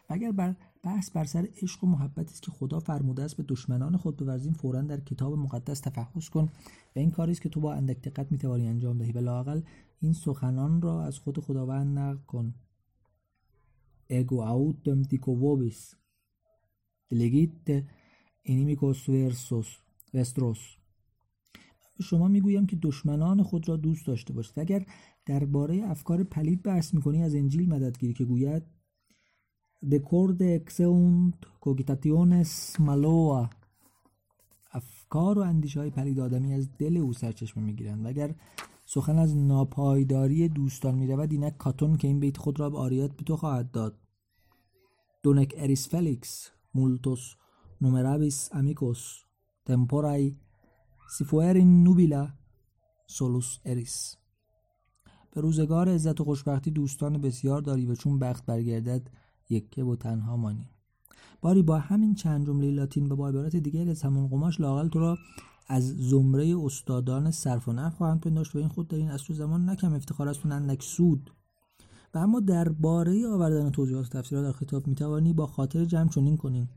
اگر 0.08 0.32
بر 0.32 0.56
بحث 0.82 1.10
بر 1.10 1.24
سر 1.24 1.48
عشق 1.62 1.84
و 1.84 1.86
محبت 1.86 2.28
است 2.30 2.42
که 2.42 2.50
خدا 2.50 2.80
فرموده 2.80 3.22
است 3.22 3.36
به 3.36 3.44
دشمنان 3.48 3.96
خود 3.96 4.16
بورزیم 4.16 4.52
فورا 4.52 4.82
در 4.82 5.00
کتاب 5.00 5.34
مقدس 5.34 5.80
تفحص 5.80 6.28
کن 6.28 6.48
و 6.96 6.98
این 6.98 7.10
کاری 7.10 7.32
است 7.32 7.42
که 7.42 7.48
تو 7.48 7.60
با 7.60 7.74
اندک 7.74 8.02
دقت 8.02 8.32
می‌توانی 8.32 8.68
انجام 8.68 8.98
دهی. 8.98 9.12
و 9.12 9.18
لاقل 9.18 9.60
این 10.00 10.12
سخنان 10.12 10.82
را 10.82 11.04
از 11.04 11.18
خود 11.18 11.38
خداوند 11.38 11.98
نقل 11.98 12.18
کن. 12.26 12.54
اگو 14.10 14.44
autem 14.44 15.08
dico 15.08 15.30
vobis. 15.42 15.96
Delegite 17.12 17.84
inimicos 18.48 18.98
versus 19.08 19.68
vestros. 20.14 20.58
به 21.96 22.04
شما 22.04 22.28
می‌گویم 22.28 22.66
که 22.66 22.76
دشمنان 22.76 23.42
خود 23.42 23.68
را 23.68 23.76
دوست 23.76 24.06
داشته 24.06 24.32
باشید. 24.32 24.58
اگر 24.58 24.86
درباره 25.26 25.82
افکار 25.84 26.24
پلید 26.24 26.62
بحث 26.62 26.94
می‌کنی 26.94 27.22
از 27.22 27.34
انجیل 27.34 27.68
مددگیری 27.68 28.14
که 28.14 28.24
گوید 28.24 28.62
de 29.82 29.98
corde 30.00 30.48
exeunt 30.60 31.38
cogitationes 31.60 32.78
maloa. 32.78 33.50
افکار 34.74 35.38
و 35.38 35.42
اندیشه 35.42 35.80
های 35.80 35.90
پلید 35.90 36.20
آدمی 36.20 36.54
از 36.54 36.68
دل 36.78 36.96
او 36.96 37.12
سرچشمه 37.12 37.62
می‌گیرند 37.62 38.04
و 38.04 38.08
اگر 38.08 38.34
سخن 38.86 39.18
از 39.18 39.36
ناپایداری 39.36 40.48
دوستان 40.48 40.94
می‌رود 40.94 41.32
اینک 41.32 41.56
کاتون 41.56 41.96
که 41.96 42.08
این 42.08 42.20
بیت 42.20 42.36
خود 42.36 42.60
را 42.60 42.70
به 42.70 42.78
آریت 42.78 43.12
به 43.12 43.24
تو 43.24 43.36
خواهد 43.36 43.70
داد 43.70 43.98
Donec 45.22 45.54
eris 45.56 45.88
felix 45.88 46.50
multos 46.74 47.34
numerabis 47.80 48.48
amicos 48.52 49.18
tempora 49.64 50.36
si 51.10 51.26
fuerint 51.26 51.84
nubila 51.84 52.28
solus 53.06 53.58
eris 53.64 54.16
به 55.30 55.40
روزگار 55.40 55.88
عزت 55.88 56.20
و 56.20 56.24
خوشبختی 56.24 56.70
دوستان 56.70 57.20
بسیار 57.20 57.62
داری 57.62 57.86
و 57.86 57.94
چون 57.94 58.18
بخت 58.18 58.46
برگردد 58.46 59.10
یکه 59.52 59.84
و 59.84 59.96
تنها 59.96 60.36
مانی. 60.36 60.68
باری 61.40 61.62
با 61.62 61.78
همین 61.78 62.14
چند 62.14 62.46
جمله 62.46 62.70
لاتین 62.70 63.12
و 63.12 63.16
با 63.16 63.28
عبارت 63.28 63.56
دیگر 63.56 63.90
از 63.90 64.02
همون 64.02 64.28
قماش 64.28 64.60
لاقل 64.60 64.88
تو 64.88 65.00
را 65.00 65.18
از 65.68 65.96
زمره 65.96 66.56
استادان 66.64 67.30
صرف 67.30 67.68
و 67.68 67.72
نحو 67.72 67.90
خواهند 67.90 68.20
پنداشت 68.20 68.56
و 68.56 68.58
این 68.58 68.68
خود 68.68 68.88
در 68.88 68.96
این 68.96 69.08
عصر 69.08 69.28
و 69.28 69.34
زمان 69.34 69.70
نه 69.70 69.80
کم 69.80 69.94
افتخار 69.94 70.28
است 70.28 70.46
و 70.46 70.48
نه 70.48 70.59
اندک 70.59 70.82
سود. 70.82 71.30
و 72.14 72.18
اما 72.18 72.40
درباره 72.40 73.28
آوردن 73.28 73.70
توضیحات 73.70 74.08
تفسیرات 74.08 74.44
در 74.44 74.52
خطاب 74.52 74.86
می‌توانی 74.86 75.32
با 75.32 75.46
خاطر 75.46 75.84
جمع 75.84 76.08
چنین 76.08 76.36
کنیم. 76.36 76.70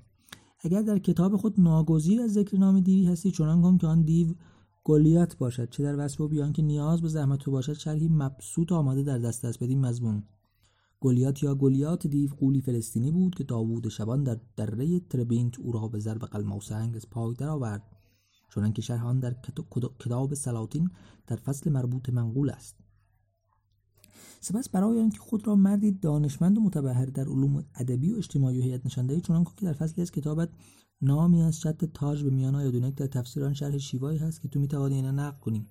اگر 0.60 0.82
در 0.82 1.00
کتاب 1.00 1.38
خود 1.38 1.60
ناگزیر 1.62 2.22
از 2.22 2.34
ذکر 2.34 2.58
نام 2.58 2.80
دیوی 2.80 3.06
هستی 3.06 3.32
چنان 3.32 3.62
کن 3.62 3.78
که 3.78 3.88
آن 3.88 4.02
دیو 4.02 4.28
گلیات 4.84 5.38
باشد 5.38 5.70
چه 5.70 5.84
در 5.84 6.06
وصف 6.06 6.22
و 6.22 6.28
بیان 6.28 6.54
که 6.54 6.62
نیاز 6.62 7.02
به 7.02 7.08
زحمت 7.08 7.40
تو 7.40 7.52
باشد 7.52 7.74
شرحی 7.74 8.08
مبسوط 8.08 8.72
آماده 8.72 9.04
در 9.04 9.18
دست 9.18 9.46
است 9.46 9.64
بدین 9.64 9.86
مضمون. 9.86 10.24
گلیات 11.06 11.44
یا 11.44 11.56
گلیات 11.56 12.08
دیو 12.08 12.30
قولی 12.30 12.62
فلسطینی 12.62 13.12
بود 13.12 13.36
که 13.36 13.44
داوود 13.44 13.90
شبان 13.90 14.24
در 14.24 14.40
دره 14.56 15.00
تربینت 15.00 15.60
او 15.60 15.72
را 15.72 15.88
به 15.88 16.00
ضرب 16.00 16.22
قلم 16.26 16.52
از 16.96 17.10
پای 17.12 17.34
درآورد. 17.34 17.84
چنانکه 18.56 18.82
شرح 18.82 19.06
آن 19.06 19.20
در 19.20 19.36
کتاب 20.00 20.34
سلاطین 20.34 20.90
در 21.28 21.36
فصل 21.36 21.72
مربوط 21.72 22.10
منقول 22.10 22.50
است. 22.50 22.76
سپس 24.42 24.70
برای 24.70 25.02
آنکه 25.02 25.20
خود 25.20 25.48
را 25.48 25.56
مردی 25.56 25.92
دانشمند 25.92 26.58
و 26.58 26.62
متبهر 26.62 27.06
در 27.06 27.28
علوم 27.28 27.64
ادبی 27.76 28.14
و 28.14 28.18
اجتماعی 28.18 28.60
و 28.60 28.62
هیئت 28.62 28.86
نشان 28.86 29.08
دهی 29.08 29.22
چنان 29.22 29.44
که 29.44 29.66
در 29.66 29.74
فصلی 29.74 30.02
از 30.02 30.12
کتابت 30.12 30.50
نامی 31.02 31.42
از 31.42 31.60
شط 31.60 31.86
تاج 31.86 32.24
به 32.24 32.30
میان 32.30 32.56
آیدونک 32.56 32.96
در 32.96 33.08
تفسیر 33.08 33.46
آن 33.46 33.54
شرح 33.54 33.78
شیوایی 33.78 34.18
هست 34.18 34.42
که 34.42 34.48
تو 34.48 34.60
می‌توانی 34.60 34.96
اینا 34.96 35.12
نقل 35.12 35.40
کنی. 35.40 35.68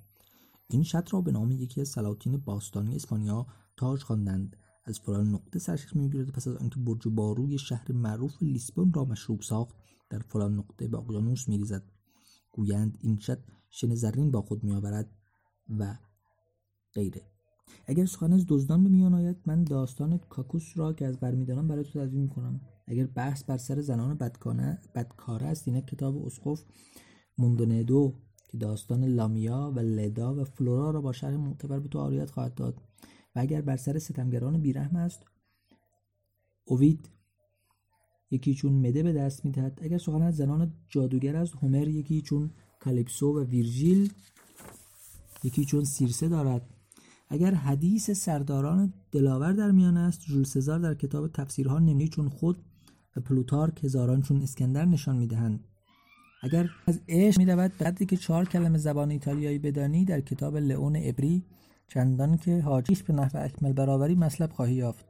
این 0.70 0.82
شط 0.82 1.08
را 1.12 1.20
به 1.20 1.32
نام 1.32 1.50
یکی 1.52 1.80
از 1.80 1.88
سلاطین 1.88 2.36
باستانی 2.36 2.96
اسپانیا 2.96 3.46
تاج 3.76 4.02
خواندند. 4.02 4.56
از 4.84 5.00
فلان 5.00 5.28
نقطه 5.28 5.58
سرچشمه 5.58 6.02
می‌گیرد. 6.02 6.30
پس 6.30 6.48
از 6.48 6.56
آنکه 6.56 6.80
برج 6.80 7.08
باروی 7.08 7.58
شهر 7.58 7.92
معروف 7.92 8.42
لیسبون 8.42 8.92
را 8.92 9.04
مشروب 9.04 9.40
ساخت 9.40 9.76
در 10.10 10.18
فلان 10.18 10.54
نقطه 10.54 10.88
به 10.88 10.98
اقیانوس 10.98 11.48
میریزد. 11.48 11.82
گویند 12.52 12.98
این 13.00 13.18
شط 13.18 13.38
شن 13.70 13.94
زرین 13.94 14.30
با 14.30 14.42
خود 14.42 14.64
میآورد 14.64 15.10
و 15.78 15.96
غیره. 16.94 17.22
اگر 17.86 18.06
سخن 18.06 18.32
از 18.32 18.44
دزدان 18.48 18.84
به 18.84 18.90
میان 18.90 19.14
آید 19.14 19.36
من 19.46 19.64
داستان 19.64 20.18
کاکوس 20.18 20.72
را 20.76 20.92
که 20.92 21.06
از 21.06 21.20
برمیدارم 21.20 21.68
برای 21.68 21.84
تو 21.84 21.90
تدوین 21.90 22.22
می‌کنم. 22.22 22.60
اگر 22.86 23.06
بحث 23.06 23.44
بر 23.44 23.56
سر 23.56 23.80
زنان 23.80 24.14
بدکاره 24.94 25.46
است 25.46 25.68
اینه 25.68 25.82
کتاب 25.82 26.26
اسقف 26.26 26.64
موندونیدو 27.38 28.14
که 28.48 28.58
داستان 28.58 29.04
لامیا 29.04 29.72
و 29.76 29.80
لدا 29.80 30.34
و 30.34 30.44
فلورا 30.44 30.90
را 30.90 31.00
با 31.00 31.12
شرح 31.12 31.36
معتبر 31.36 31.78
به 31.78 31.88
تو 31.88 31.98
آریت 31.98 32.30
خواهد 32.30 32.54
داد. 32.54 32.80
و 33.36 33.40
اگر 33.40 33.60
بر 33.60 33.76
سر 33.76 33.98
ستمگران 33.98 34.60
بیرحم 34.60 34.96
است 34.96 35.22
اوید 36.64 37.08
یکی 38.30 38.54
چون 38.54 38.72
مده 38.72 39.02
به 39.02 39.12
دست 39.12 39.44
می‌دهد. 39.44 39.78
اگر 39.82 39.98
سخن 39.98 40.22
از 40.22 40.36
زنان 40.36 40.72
جادوگر 40.88 41.36
است 41.36 41.54
هومر 41.54 41.88
یکی 41.88 42.22
چون 42.22 42.50
کالیپسو 42.80 43.32
و 43.32 43.44
ویرژیل 43.44 44.12
یکی 45.44 45.64
چون 45.64 45.84
سیرسه 45.84 46.28
دارد. 46.28 46.62
اگر 47.28 47.54
حدیث 47.54 48.10
سرداران 48.10 48.92
دلاور 49.12 49.52
در 49.52 49.70
میان 49.70 49.96
است 49.96 50.20
جول 50.20 50.44
سزار 50.44 50.78
در 50.78 50.94
کتاب 50.94 51.28
تفسیرها 51.28 51.78
نمی 51.78 52.08
چون 52.08 52.28
خود 52.28 52.56
و 53.16 53.20
پلوتارک 53.20 53.84
هزاران 53.84 54.22
چون 54.22 54.42
اسکندر 54.42 54.84
نشان 54.84 55.16
می‌دهند. 55.16 55.64
اگر 56.42 56.70
از 56.86 57.00
عشق 57.08 57.38
می‌رود 57.38 57.72
به 57.78 57.84
قدری 57.84 58.06
که 58.06 58.16
چهار 58.16 58.44
کلمه 58.44 58.78
زبان 58.78 59.10
ایتالیایی 59.10 59.58
بدانی 59.58 60.04
در 60.04 60.20
کتاب 60.20 60.56
لئون 60.56 60.96
ابری 60.96 61.44
چندان 61.88 62.36
که 62.36 62.60
حاجیش 62.60 63.02
به 63.02 63.12
نحو 63.12 63.44
اکمل 63.44 63.72
برابری 63.72 64.14
مطلب 64.14 64.52
خواهی 64.52 64.74
یافت. 64.74 65.06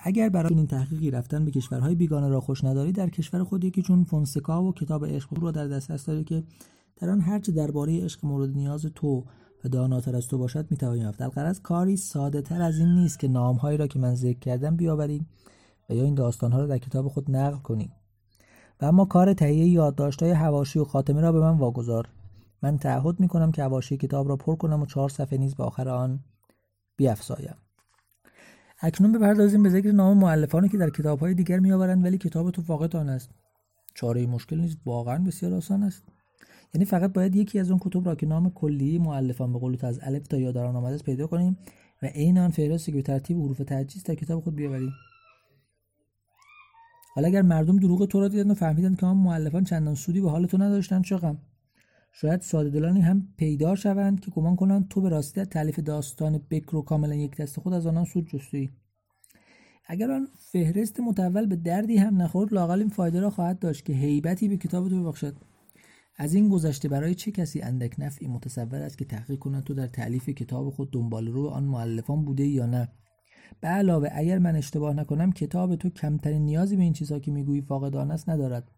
اگر 0.00 0.28
برای 0.28 0.54
این 0.54 0.66
تحقیقی 0.66 1.10
رفتن 1.10 1.44
به 1.44 1.50
کشورهای 1.50 1.94
بیگانه 1.94 2.28
را 2.28 2.40
خوش 2.40 2.64
نداری 2.64 2.92
در 2.92 3.08
کشور 3.08 3.44
خود 3.44 3.64
یکی 3.64 3.82
چون 3.82 4.04
فونسکا 4.04 4.62
و 4.62 4.72
کتاب 4.72 5.06
عشق 5.06 5.42
را 5.42 5.50
در 5.50 5.68
دسترس 5.68 6.06
داری 6.06 6.24
که 6.24 6.44
در 6.96 7.10
آن 7.10 7.20
هرچه 7.20 7.52
درباره 7.52 8.04
عشق 8.04 8.24
مورد 8.24 8.50
نیاز 8.50 8.86
تو 8.94 9.24
و 9.64 9.68
داناتر 9.68 10.16
از 10.16 10.28
تو 10.28 10.38
باشد 10.38 10.70
می‌توانی 10.70 11.00
یافت. 11.00 11.22
الغرض 11.22 11.60
کاری 11.60 11.96
ساده 11.96 12.42
تر 12.42 12.62
از 12.62 12.78
این 12.78 12.88
نیست 12.88 13.18
که 13.18 13.28
نامهایی 13.28 13.78
را 13.78 13.86
که 13.86 13.98
من 13.98 14.14
ذکر 14.14 14.38
کردم 14.38 14.76
بیاوریم 14.76 15.26
و 15.90 15.94
یا 15.94 16.04
این 16.04 16.14
داستانها 16.14 16.58
را 16.58 16.66
در 16.66 16.78
کتاب 16.78 17.08
خود 17.08 17.30
نقل 17.30 17.58
کنیم. 17.58 17.92
و 18.80 18.84
اما 18.84 19.04
کار 19.04 19.32
تهیه 19.32 19.66
یادداشت‌های 19.66 20.32
حواشی 20.32 20.78
و 20.78 20.84
خاتمه 20.84 21.20
را 21.20 21.32
به 21.32 21.40
من 21.40 21.58
واگذار. 21.58 22.08
من 22.62 22.78
تعهد 22.78 23.20
می‌کنم 23.20 23.52
که 23.52 23.62
حواشی 23.62 23.96
کتاب 23.96 24.28
را 24.28 24.36
پر 24.36 24.56
کنم 24.56 24.82
و 24.82 24.86
چهار 24.86 25.08
صفحه 25.08 25.38
نیز 25.38 25.54
به 25.54 25.64
آخر 25.64 25.88
آن 25.88 26.20
بیافزایم 26.96 27.56
اکنون 28.80 29.12
بپردازیم 29.12 29.62
به 29.62 29.68
ذکر 29.68 29.92
نام 29.92 30.18
معلفانی 30.18 30.68
که 30.68 30.78
در 30.78 30.90
کتابهای 30.90 31.34
دیگر 31.34 31.58
میآورند 31.58 32.04
ولی 32.04 32.18
کتاب 32.18 32.50
تو 32.50 32.62
فاقد 32.62 32.96
آن 32.96 33.08
است. 33.08 33.30
چاره 33.94 34.26
مشکل 34.26 34.60
نیست 34.60 34.78
واقعا 34.86 35.18
بسیار 35.18 35.54
آسان 35.54 35.82
است. 35.82 36.02
یعنی 36.74 36.84
فقط 36.84 37.12
باید 37.12 37.36
یکی 37.36 37.58
از 37.58 37.70
اون 37.70 37.80
کتب 37.82 38.06
را 38.06 38.14
که 38.14 38.26
نام 38.26 38.50
کلی 38.50 38.98
معلفان 38.98 39.52
به 39.52 39.58
قول 39.58 39.76
از 39.82 40.00
الف 40.02 40.26
تا 40.26 40.36
یا 40.36 40.52
در 40.52 40.64
آمده 40.64 40.94
است 40.94 41.04
پیدا 41.04 41.26
کنیم 41.26 41.58
و 42.02 42.06
عین 42.06 42.38
آن 42.38 42.50
فهرستی 42.50 42.92
که 42.92 42.96
به 42.96 43.02
ترتیب 43.02 43.38
حروف 43.38 43.58
تجهیز 43.58 44.04
در 44.04 44.14
کتاب 44.14 44.42
خود 44.42 44.54
بیاوریم. 44.54 44.92
حالا 47.14 47.28
اگر 47.28 47.42
مردم 47.42 47.76
دروغ 47.76 48.06
تو 48.06 48.20
را 48.20 48.28
دیدند 48.28 48.50
و 48.50 48.54
فهمیدند 48.54 49.00
که 49.00 49.06
آن 49.06 49.16
معلفان 49.16 49.64
چندان 49.64 49.94
سودی 49.94 50.20
به 50.20 50.30
حال 50.30 50.46
تو 50.46 50.58
نداشتند 50.58 51.04
چه 51.04 51.16
غم؟ 51.16 51.38
شاید 52.20 52.40
ساده 52.40 52.70
دلانی 52.70 53.00
هم 53.00 53.28
پیدا 53.36 53.74
شوند 53.74 54.20
که 54.20 54.30
گمان 54.30 54.56
کنند 54.56 54.88
تو 54.88 55.00
به 55.00 55.08
راستی 55.08 55.44
تعلیف 55.44 55.78
داستان 55.78 56.40
بکر 56.50 56.76
و 56.76 56.82
کاملا 56.82 57.14
یک 57.14 57.36
دست 57.36 57.60
خود 57.60 57.72
از 57.72 57.86
آنان 57.86 58.04
سود 58.04 58.28
جستویی 58.28 58.70
اگر 59.86 60.10
آن 60.10 60.28
فهرست 60.38 61.00
متول 61.00 61.46
به 61.46 61.56
دردی 61.56 61.96
هم 61.96 62.22
نخورد 62.22 62.52
لاقل 62.52 62.78
این 62.78 62.88
فایده 62.88 63.20
را 63.20 63.30
خواهد 63.30 63.58
داشت 63.58 63.84
که 63.84 63.92
هیبتی 63.92 64.48
به 64.48 64.56
کتاب 64.56 64.88
تو 64.88 65.02
ببخشد. 65.02 65.36
از 66.16 66.34
این 66.34 66.48
گذشته 66.48 66.88
برای 66.88 67.14
چه 67.14 67.30
کسی 67.30 67.62
اندک 67.62 67.94
نفعی 67.98 68.28
متصور 68.28 68.82
است 68.82 68.98
که 68.98 69.04
تحقیق 69.04 69.38
کند 69.38 69.64
تو 69.64 69.74
در 69.74 69.86
تعلیف 69.86 70.28
کتاب 70.28 70.70
خود 70.70 70.92
دنبال 70.92 71.28
رو 71.28 71.46
آن 71.46 71.64
معلفان 71.64 72.24
بوده 72.24 72.46
یا 72.46 72.66
نه؟ 72.66 72.88
به 73.60 73.68
علاوه 73.68 74.08
اگر 74.12 74.38
من 74.38 74.56
اشتباه 74.56 74.94
نکنم 74.94 75.32
کتاب 75.32 75.76
تو 75.76 75.90
کمترین 75.90 76.42
نیازی 76.42 76.76
به 76.76 76.82
این 76.82 76.92
چیزها 76.92 77.18
که 77.18 77.30
می‌گویی 77.30 77.62
فاقدان 77.62 78.10
است 78.10 78.28
ندارد. 78.28 78.70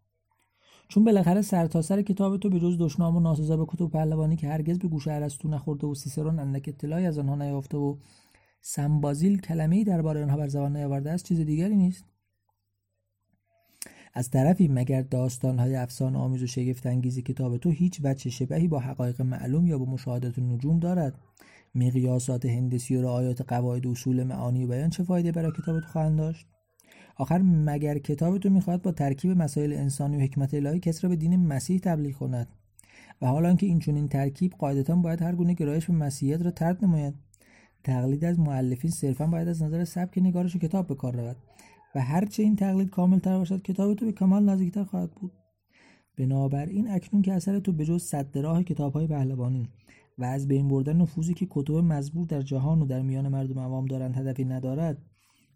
چون 0.88 1.04
بالاخره 1.04 1.42
سرتاسر 1.42 1.96
سر 1.96 2.02
کتاب 2.02 2.36
تو 2.36 2.50
به 2.50 2.60
جز 2.60 2.76
دشنام 2.78 3.16
و 3.16 3.20
ناسزا 3.20 3.56
به 3.56 3.64
کتب 3.68 3.90
پهلوانی 3.90 4.36
که 4.36 4.48
هرگز 4.48 4.78
به 4.78 4.88
گوش 4.88 5.08
ارسطو 5.08 5.48
نخورده 5.48 5.86
و 5.86 5.94
سیسرون 5.94 6.38
اندک 6.38 6.68
اطلاعی 6.68 7.06
از 7.06 7.18
آنها 7.18 7.34
نیافته 7.34 7.76
و 7.76 7.96
سمبازیل 8.60 9.40
کلمه‌ای 9.40 9.84
درباره 9.84 10.22
آنها 10.22 10.36
بر 10.36 10.48
زبان 10.48 10.76
نیاورده 10.76 11.10
است 11.10 11.24
چیز 11.24 11.40
دیگری 11.40 11.76
نیست. 11.76 12.04
از 14.14 14.30
طرفی 14.30 14.68
مگر 14.68 15.02
داستانهای 15.02 15.76
افسان 15.76 16.16
آمیز 16.16 16.42
و 16.42 16.46
شگفت 16.46 16.86
انگیز 16.86 17.18
کتاب 17.18 17.56
تو 17.56 17.70
هیچ 17.70 18.00
وجه 18.04 18.30
شبهی 18.30 18.68
با 18.68 18.78
حقایق 18.78 19.22
معلوم 19.22 19.66
یا 19.66 19.78
با 19.78 19.84
مشاهدات 19.84 20.38
نجوم 20.38 20.78
دارد؟ 20.78 21.18
مقیاسات 21.74 22.46
هندسی 22.46 22.96
و 22.96 23.02
رعایات 23.02 23.42
قواعد 23.42 23.86
اصول 23.86 24.22
معانی 24.22 24.64
و 24.64 24.68
بیان 24.68 24.90
چه 24.90 25.02
فایده 25.02 25.32
برای 25.32 25.52
کتاب 25.52 25.80
تو 25.80 25.86
خواهند 25.86 26.18
داشت؟ 26.18 26.46
آخر 27.18 27.42
مگر 27.42 27.98
کتاب 27.98 28.38
تو 28.38 28.50
می‌خواهد 28.50 28.82
با 28.82 28.92
ترکیب 28.92 29.30
مسائل 29.30 29.72
انسانی 29.72 30.16
و 30.16 30.20
حکمت 30.20 30.54
الهی 30.54 30.80
کسی 30.80 31.02
را 31.02 31.08
به 31.08 31.16
دین 31.16 31.36
مسیح 31.36 31.78
تبلیغ 31.78 32.14
کند؟ 32.16 32.48
و 33.22 33.26
حالا 33.26 33.54
که 33.54 33.66
این 33.66 33.78
چنین 33.78 34.08
ترکیب 34.08 34.52
قاعدتا 34.52 34.96
باید 34.96 35.22
هر 35.22 35.34
گونه 35.34 35.54
گرایش 35.54 35.86
به 35.86 35.92
مسیحیت 35.92 36.42
را 36.42 36.50
ترد 36.50 36.84
نماید 36.84 37.14
تقلید 37.84 38.24
از 38.24 38.40
معلفین 38.40 38.90
صرفا 38.90 39.26
باید 39.26 39.48
از 39.48 39.62
نظر 39.62 39.84
سبک 39.84 40.18
نگارش 40.18 40.56
و 40.56 40.58
کتاب 40.58 40.86
به 40.86 40.94
کار 40.94 41.16
رود 41.16 41.36
و 41.94 42.00
هرچه 42.00 42.42
این 42.42 42.56
تقلید 42.56 42.90
کامل 42.90 43.18
تر 43.18 43.38
باشد 43.38 43.62
کتاب 43.62 43.94
تو 43.94 44.06
به 44.06 44.12
کمال 44.12 44.44
نزدیکتر 44.44 44.84
خواهد 44.84 45.10
بود. 45.10 45.32
بنابراین 46.18 46.90
اکنون 46.90 47.22
که 47.22 47.32
اثر 47.32 47.60
تو 47.60 47.72
به 47.72 47.84
جز 47.84 48.02
صد 48.02 48.38
راه 48.38 48.62
کتاب 48.62 48.92
های 48.92 49.06
پهلوانی 49.06 49.68
و 50.18 50.24
از 50.24 50.48
بین 50.48 50.68
بردن 50.68 50.96
نفوذی 50.96 51.34
که 51.34 51.46
کتب 51.50 51.74
مزبور 51.74 52.26
در 52.26 52.42
جهان 52.42 52.82
و 52.82 52.86
در 52.86 53.02
میان 53.02 53.28
مردم 53.28 53.58
عوام 53.58 53.86
دارند 53.86 54.16
هدفی 54.16 54.44
ندارد 54.44 54.98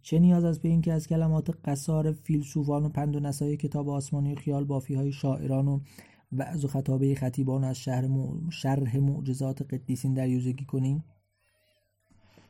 چه 0.03 0.19
نیاز 0.19 0.43
است 0.43 0.61
به 0.61 0.69
اینکه 0.69 0.93
از 0.93 1.07
کلمات 1.07 1.49
قصار 1.65 2.11
فیلسوفان 2.11 2.85
و 2.85 2.89
پند 2.89 3.15
و 3.15 3.19
نصای 3.19 3.57
کتاب 3.57 3.89
آسمانی 3.89 4.35
خیال 4.35 4.63
بافی 4.63 4.93
های 4.93 5.11
شاعران 5.11 5.67
و 5.67 5.79
وعظ 6.31 6.65
و 6.65 6.67
خطابه 6.67 7.15
خطیبان 7.15 7.63
از 7.63 7.77
شهر 7.77 8.09
شرح 8.49 8.97
معجزات 8.97 9.61
قدیسین 9.61 10.13
دریوزگی 10.13 10.65
کنیم؟ 10.65 11.03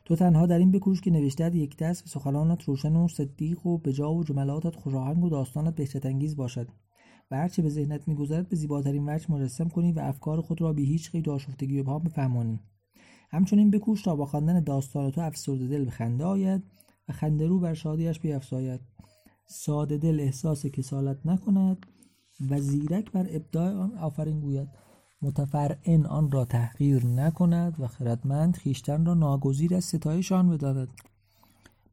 تو 0.04 0.16
تنها 0.16 0.46
در 0.46 0.58
این 0.58 0.72
بکوش 0.72 1.00
که 1.00 1.10
نوشتهت 1.10 1.54
یک 1.54 1.76
دست 1.76 2.04
و 2.04 2.08
سخنانت 2.08 2.62
روشن 2.62 2.96
و 2.96 3.08
صدیق 3.08 3.66
و 3.66 3.78
بجا 3.78 4.14
و 4.14 4.24
جملاتت 4.24 4.76
خوشاهنگ 4.76 5.24
و 5.24 5.30
داستانت 5.30 5.74
بهشت 5.74 6.06
انگیز 6.06 6.36
باشد. 6.36 6.68
و 7.30 7.36
هرچه 7.36 7.62
به 7.62 7.68
ذهنت 7.68 8.08
میگذرد 8.08 8.48
به 8.48 8.56
زیباترین 8.56 9.08
وجه 9.08 9.32
مجسم 9.32 9.68
کنی 9.68 9.92
و 9.92 10.00
افکار 10.00 10.40
خود 10.40 10.62
را 10.62 10.72
بی 10.72 10.84
هیچ 10.84 11.10
قید 11.10 11.28
آشفتگی 11.28 11.80
و 11.80 11.84
بهام 11.84 12.02
بفهمانی. 12.02 12.60
همچنین 13.30 13.70
بکوش 13.70 14.02
تا 14.02 14.16
با 14.16 14.26
خواندن 14.26 14.60
داستان 14.60 15.10
تو 15.10 15.20
افسرده 15.20 15.68
دل 15.68 15.84
به 15.84 15.90
خنده 15.90 16.24
آید. 16.24 16.62
و 17.08 17.12
خنده 17.12 17.46
رو 17.46 17.60
بر 17.60 17.74
شادیش 17.74 18.20
بیافزاید 18.20 18.80
ساده 19.46 19.98
دل 19.98 20.20
احساس 20.20 20.66
کسالت 20.66 21.26
نکند 21.26 21.86
و 22.50 22.60
زیرک 22.60 23.12
بر 23.12 23.26
ابداع 23.30 23.74
آن 23.74 23.98
آفرین 23.98 24.40
گوید. 24.40 24.68
متفرعن 25.22 26.06
آن 26.06 26.30
را 26.30 26.44
تحقیر 26.44 27.06
نکند 27.06 27.80
و 27.80 27.86
خردمند 27.86 28.56
خیشتن 28.56 29.06
را 29.06 29.14
ناگزیر 29.14 29.74
از 29.74 29.84
ستایشان 29.84 30.50
بداند 30.50 30.88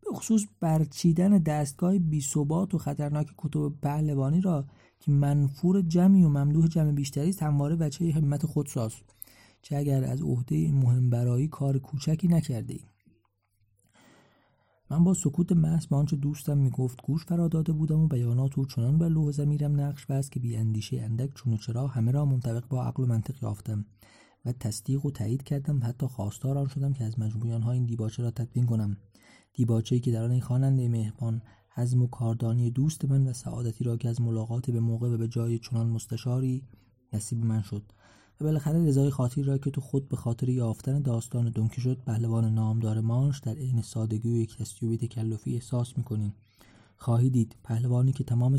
به 0.02 0.18
خصوص 0.18 0.46
برچیدن 0.60 1.38
دستگاه 1.38 2.00
بی 2.00 2.22
ثبات 2.22 2.74
و 2.74 2.78
خطرناک 2.78 3.28
کتب 3.38 3.72
پهلوانی 3.82 4.42
را 4.42 4.66
که 5.00 5.12
منفور 5.12 5.82
جمعی 5.82 6.24
و 6.24 6.30
ممدوح 6.30 6.68
جمع 6.68 6.92
بیشتری 6.92 7.30
است 7.30 7.44
همواره 7.44 7.78
وجه 7.80 8.12
همت 8.12 8.46
خودساز 8.46 8.94
چه 9.62 9.78
اگر 9.78 10.04
از 10.04 10.22
عهده 10.22 10.72
مهم 10.72 11.10
برایی 11.10 11.48
کار 11.48 11.78
کوچکی 11.78 12.28
نکرده 12.28 12.74
ای. 12.74 12.82
من 14.92 15.04
با 15.04 15.14
سکوت 15.14 15.52
محض 15.52 15.86
به 15.88 15.96
آنچه 15.96 16.16
دوستم 16.16 16.58
می‌گفت 16.58 17.02
گوش 17.04 17.26
فرا 17.26 17.48
داده 17.48 17.74
بودم 17.74 18.00
و 18.00 18.08
بیانات 18.08 18.60
او 18.60 18.66
چنان 18.66 18.98
بر 18.98 19.10
لوح 19.10 19.32
زمیرم 19.32 19.80
نقش 19.80 20.06
بست 20.06 20.32
که 20.32 20.40
بی 20.40 20.56
اندیشه 20.56 21.02
اندک 21.02 21.34
چون 21.36 21.54
و 21.54 21.58
چرا 21.58 21.88
همه 21.88 22.12
را 22.12 22.26
منطبق 22.26 22.68
با 22.68 22.84
عقل 22.84 23.04
و 23.04 23.06
منطق 23.06 23.44
یافتم 23.44 23.86
و 24.46 24.52
تصدیق 24.52 25.06
و 25.06 25.12
تایید 25.12 25.44
کردم 25.44 25.80
حتی 25.84 26.08
خواستار 26.08 26.58
آن 26.58 26.68
شدم 26.68 26.94
که 26.94 27.04
از 27.04 27.20
مجموعه 27.20 27.56
آنها 27.56 27.72
این 27.72 27.86
دیباچه 27.86 28.24
را 28.24 28.32
تدوین 28.32 28.66
کنم. 28.66 28.98
دیباچه‌ای 29.54 30.02
که 30.02 30.12
در 30.12 30.24
آن 30.24 30.32
این 30.32 30.42
خواننده 30.42 30.88
مهربان 30.88 31.42
حزم 31.74 32.02
و 32.02 32.08
کاردانی 32.08 32.72
دوست 32.72 33.06
من 33.06 33.28
و 33.28 33.34
سعادتی 33.34 33.84
را 33.84 33.98
که 33.98 34.10
از 34.10 34.22
ملاقات 34.22 34.72
به 34.72 34.80
موقع 34.80 35.10
و 35.10 35.18
به 35.18 35.28
جای 35.28 35.60
چنان 35.60 35.90
مستشاری 35.90 36.64
نصیب 37.14 37.46
من 37.46 37.62
شد. 37.62 37.84
بالاخره 38.42 38.86
رضای 38.86 39.10
خاطری 39.10 39.44
را 39.44 39.58
که 39.58 39.72
تو 39.72 39.82
خود 39.82 40.10
به 40.10 40.18
خاطر 40.18 40.50
یافتن 40.50 41.02
داستان 41.02 41.50
دونکی 41.50 41.82
شد 41.82 42.02
پهلوان 42.06 42.54
نامدار 42.54 43.00
مانش 43.02 43.40
در 43.40 43.54
عین 43.56 43.82
سادگی 43.82 44.30
و 44.30 44.36
یک 44.36 44.58
و 44.84 44.96
تکلفی 44.96 45.54
احساس 45.54 45.98
می‌کنیم. 45.98 46.34
خواهی 46.98 47.30
دید 47.30 47.56
پهلوانی 47.64 48.12
که 48.12 48.24
تمام 48.24 48.58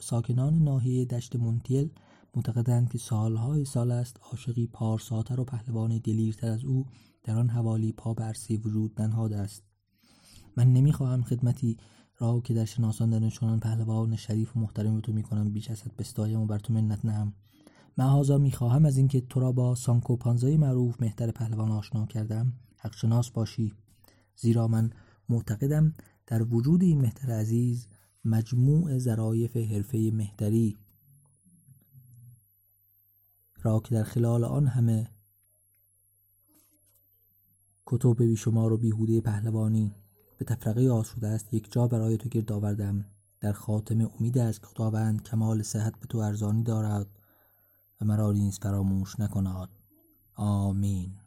ساکنان 0.00 0.58
ناحیه 0.58 1.04
دشت 1.04 1.36
مونتیل 1.36 1.90
معتقدند 2.36 2.88
که 2.88 2.98
سالهای 2.98 3.64
سال 3.64 3.90
است 3.90 4.16
عاشقی 4.30 4.66
پارساتر 4.66 5.40
و 5.40 5.44
پهلوانی 5.44 6.00
دلیرتر 6.00 6.50
از 6.50 6.64
او 6.64 6.86
در 7.24 7.38
آن 7.38 7.48
حوالی 7.48 7.92
پا 7.92 8.14
برسی 8.14 8.56
وجود 8.56 9.02
ننهاده 9.02 9.36
است. 9.36 9.62
من 10.56 10.72
نمی‌خواهم 10.72 11.22
خدمتی 11.22 11.76
را 12.18 12.40
که 12.40 12.54
در 12.54 12.64
شناساندن 12.64 13.28
چنان 13.28 13.60
پهلوان 13.60 14.16
شریف 14.16 14.56
و 14.56 14.60
محترم 14.60 15.00
تو 15.00 15.12
می‌کنم 15.12 15.52
بیش 15.52 15.70
ازت 15.70 15.96
بستایم 15.96 16.40
و 16.40 16.46
بر 16.46 16.58
تو 16.58 16.72
منت 16.72 17.04
نهم. 17.04 17.32
محازا 17.98 18.38
می‌خواهم 18.38 18.84
از 18.84 18.96
اینکه 18.96 19.20
تو 19.20 19.40
را 19.40 19.52
با 19.52 19.74
سانکو 19.74 20.16
پانزای 20.16 20.56
معروف 20.56 21.00
مهتر 21.00 21.30
پهلوان 21.30 21.70
آشنا 21.70 22.06
کردم. 22.06 22.52
حق 22.76 22.94
شناس 22.94 23.30
باشی. 23.30 23.72
زیرا 24.36 24.68
من 24.68 24.90
معتقدم 25.28 25.94
در 26.26 26.42
وجود 26.42 26.82
این 26.82 27.00
مهتر 27.00 27.32
عزیز 27.32 27.86
مجموع 28.24 28.98
ظرایف 28.98 29.56
حرفه 29.56 30.10
مهتری. 30.14 30.78
را 33.62 33.80
که 33.80 33.94
در 33.94 34.04
خلال 34.04 34.44
آن 34.44 34.66
همه 34.66 35.08
کتب 37.86 38.22
بیشمار 38.22 38.72
و 38.72 38.76
بیهوده 38.76 39.20
پهلوانی 39.20 39.94
به 40.38 40.44
تفرقه 40.44 40.90
آز 40.90 41.06
شده 41.06 41.28
است 41.28 41.54
یک 41.54 41.72
جا 41.72 41.88
برای 41.88 42.16
تو 42.16 42.28
گرد 42.28 42.52
آوردم. 42.52 43.04
در 43.40 43.52
خاتم 43.52 44.10
امید 44.18 44.38
است 44.38 44.60
که 44.60 44.66
خداوند 44.66 45.22
کمال 45.22 45.62
صحت 45.62 46.00
به 46.00 46.06
تو 46.06 46.18
ارزانی 46.18 46.62
دارد. 46.62 47.06
و 48.02 48.04
مرا 48.04 48.32
نیز 48.32 48.58
فراموش 48.58 49.20
نکند. 49.20 49.68
آمین. 50.34 51.21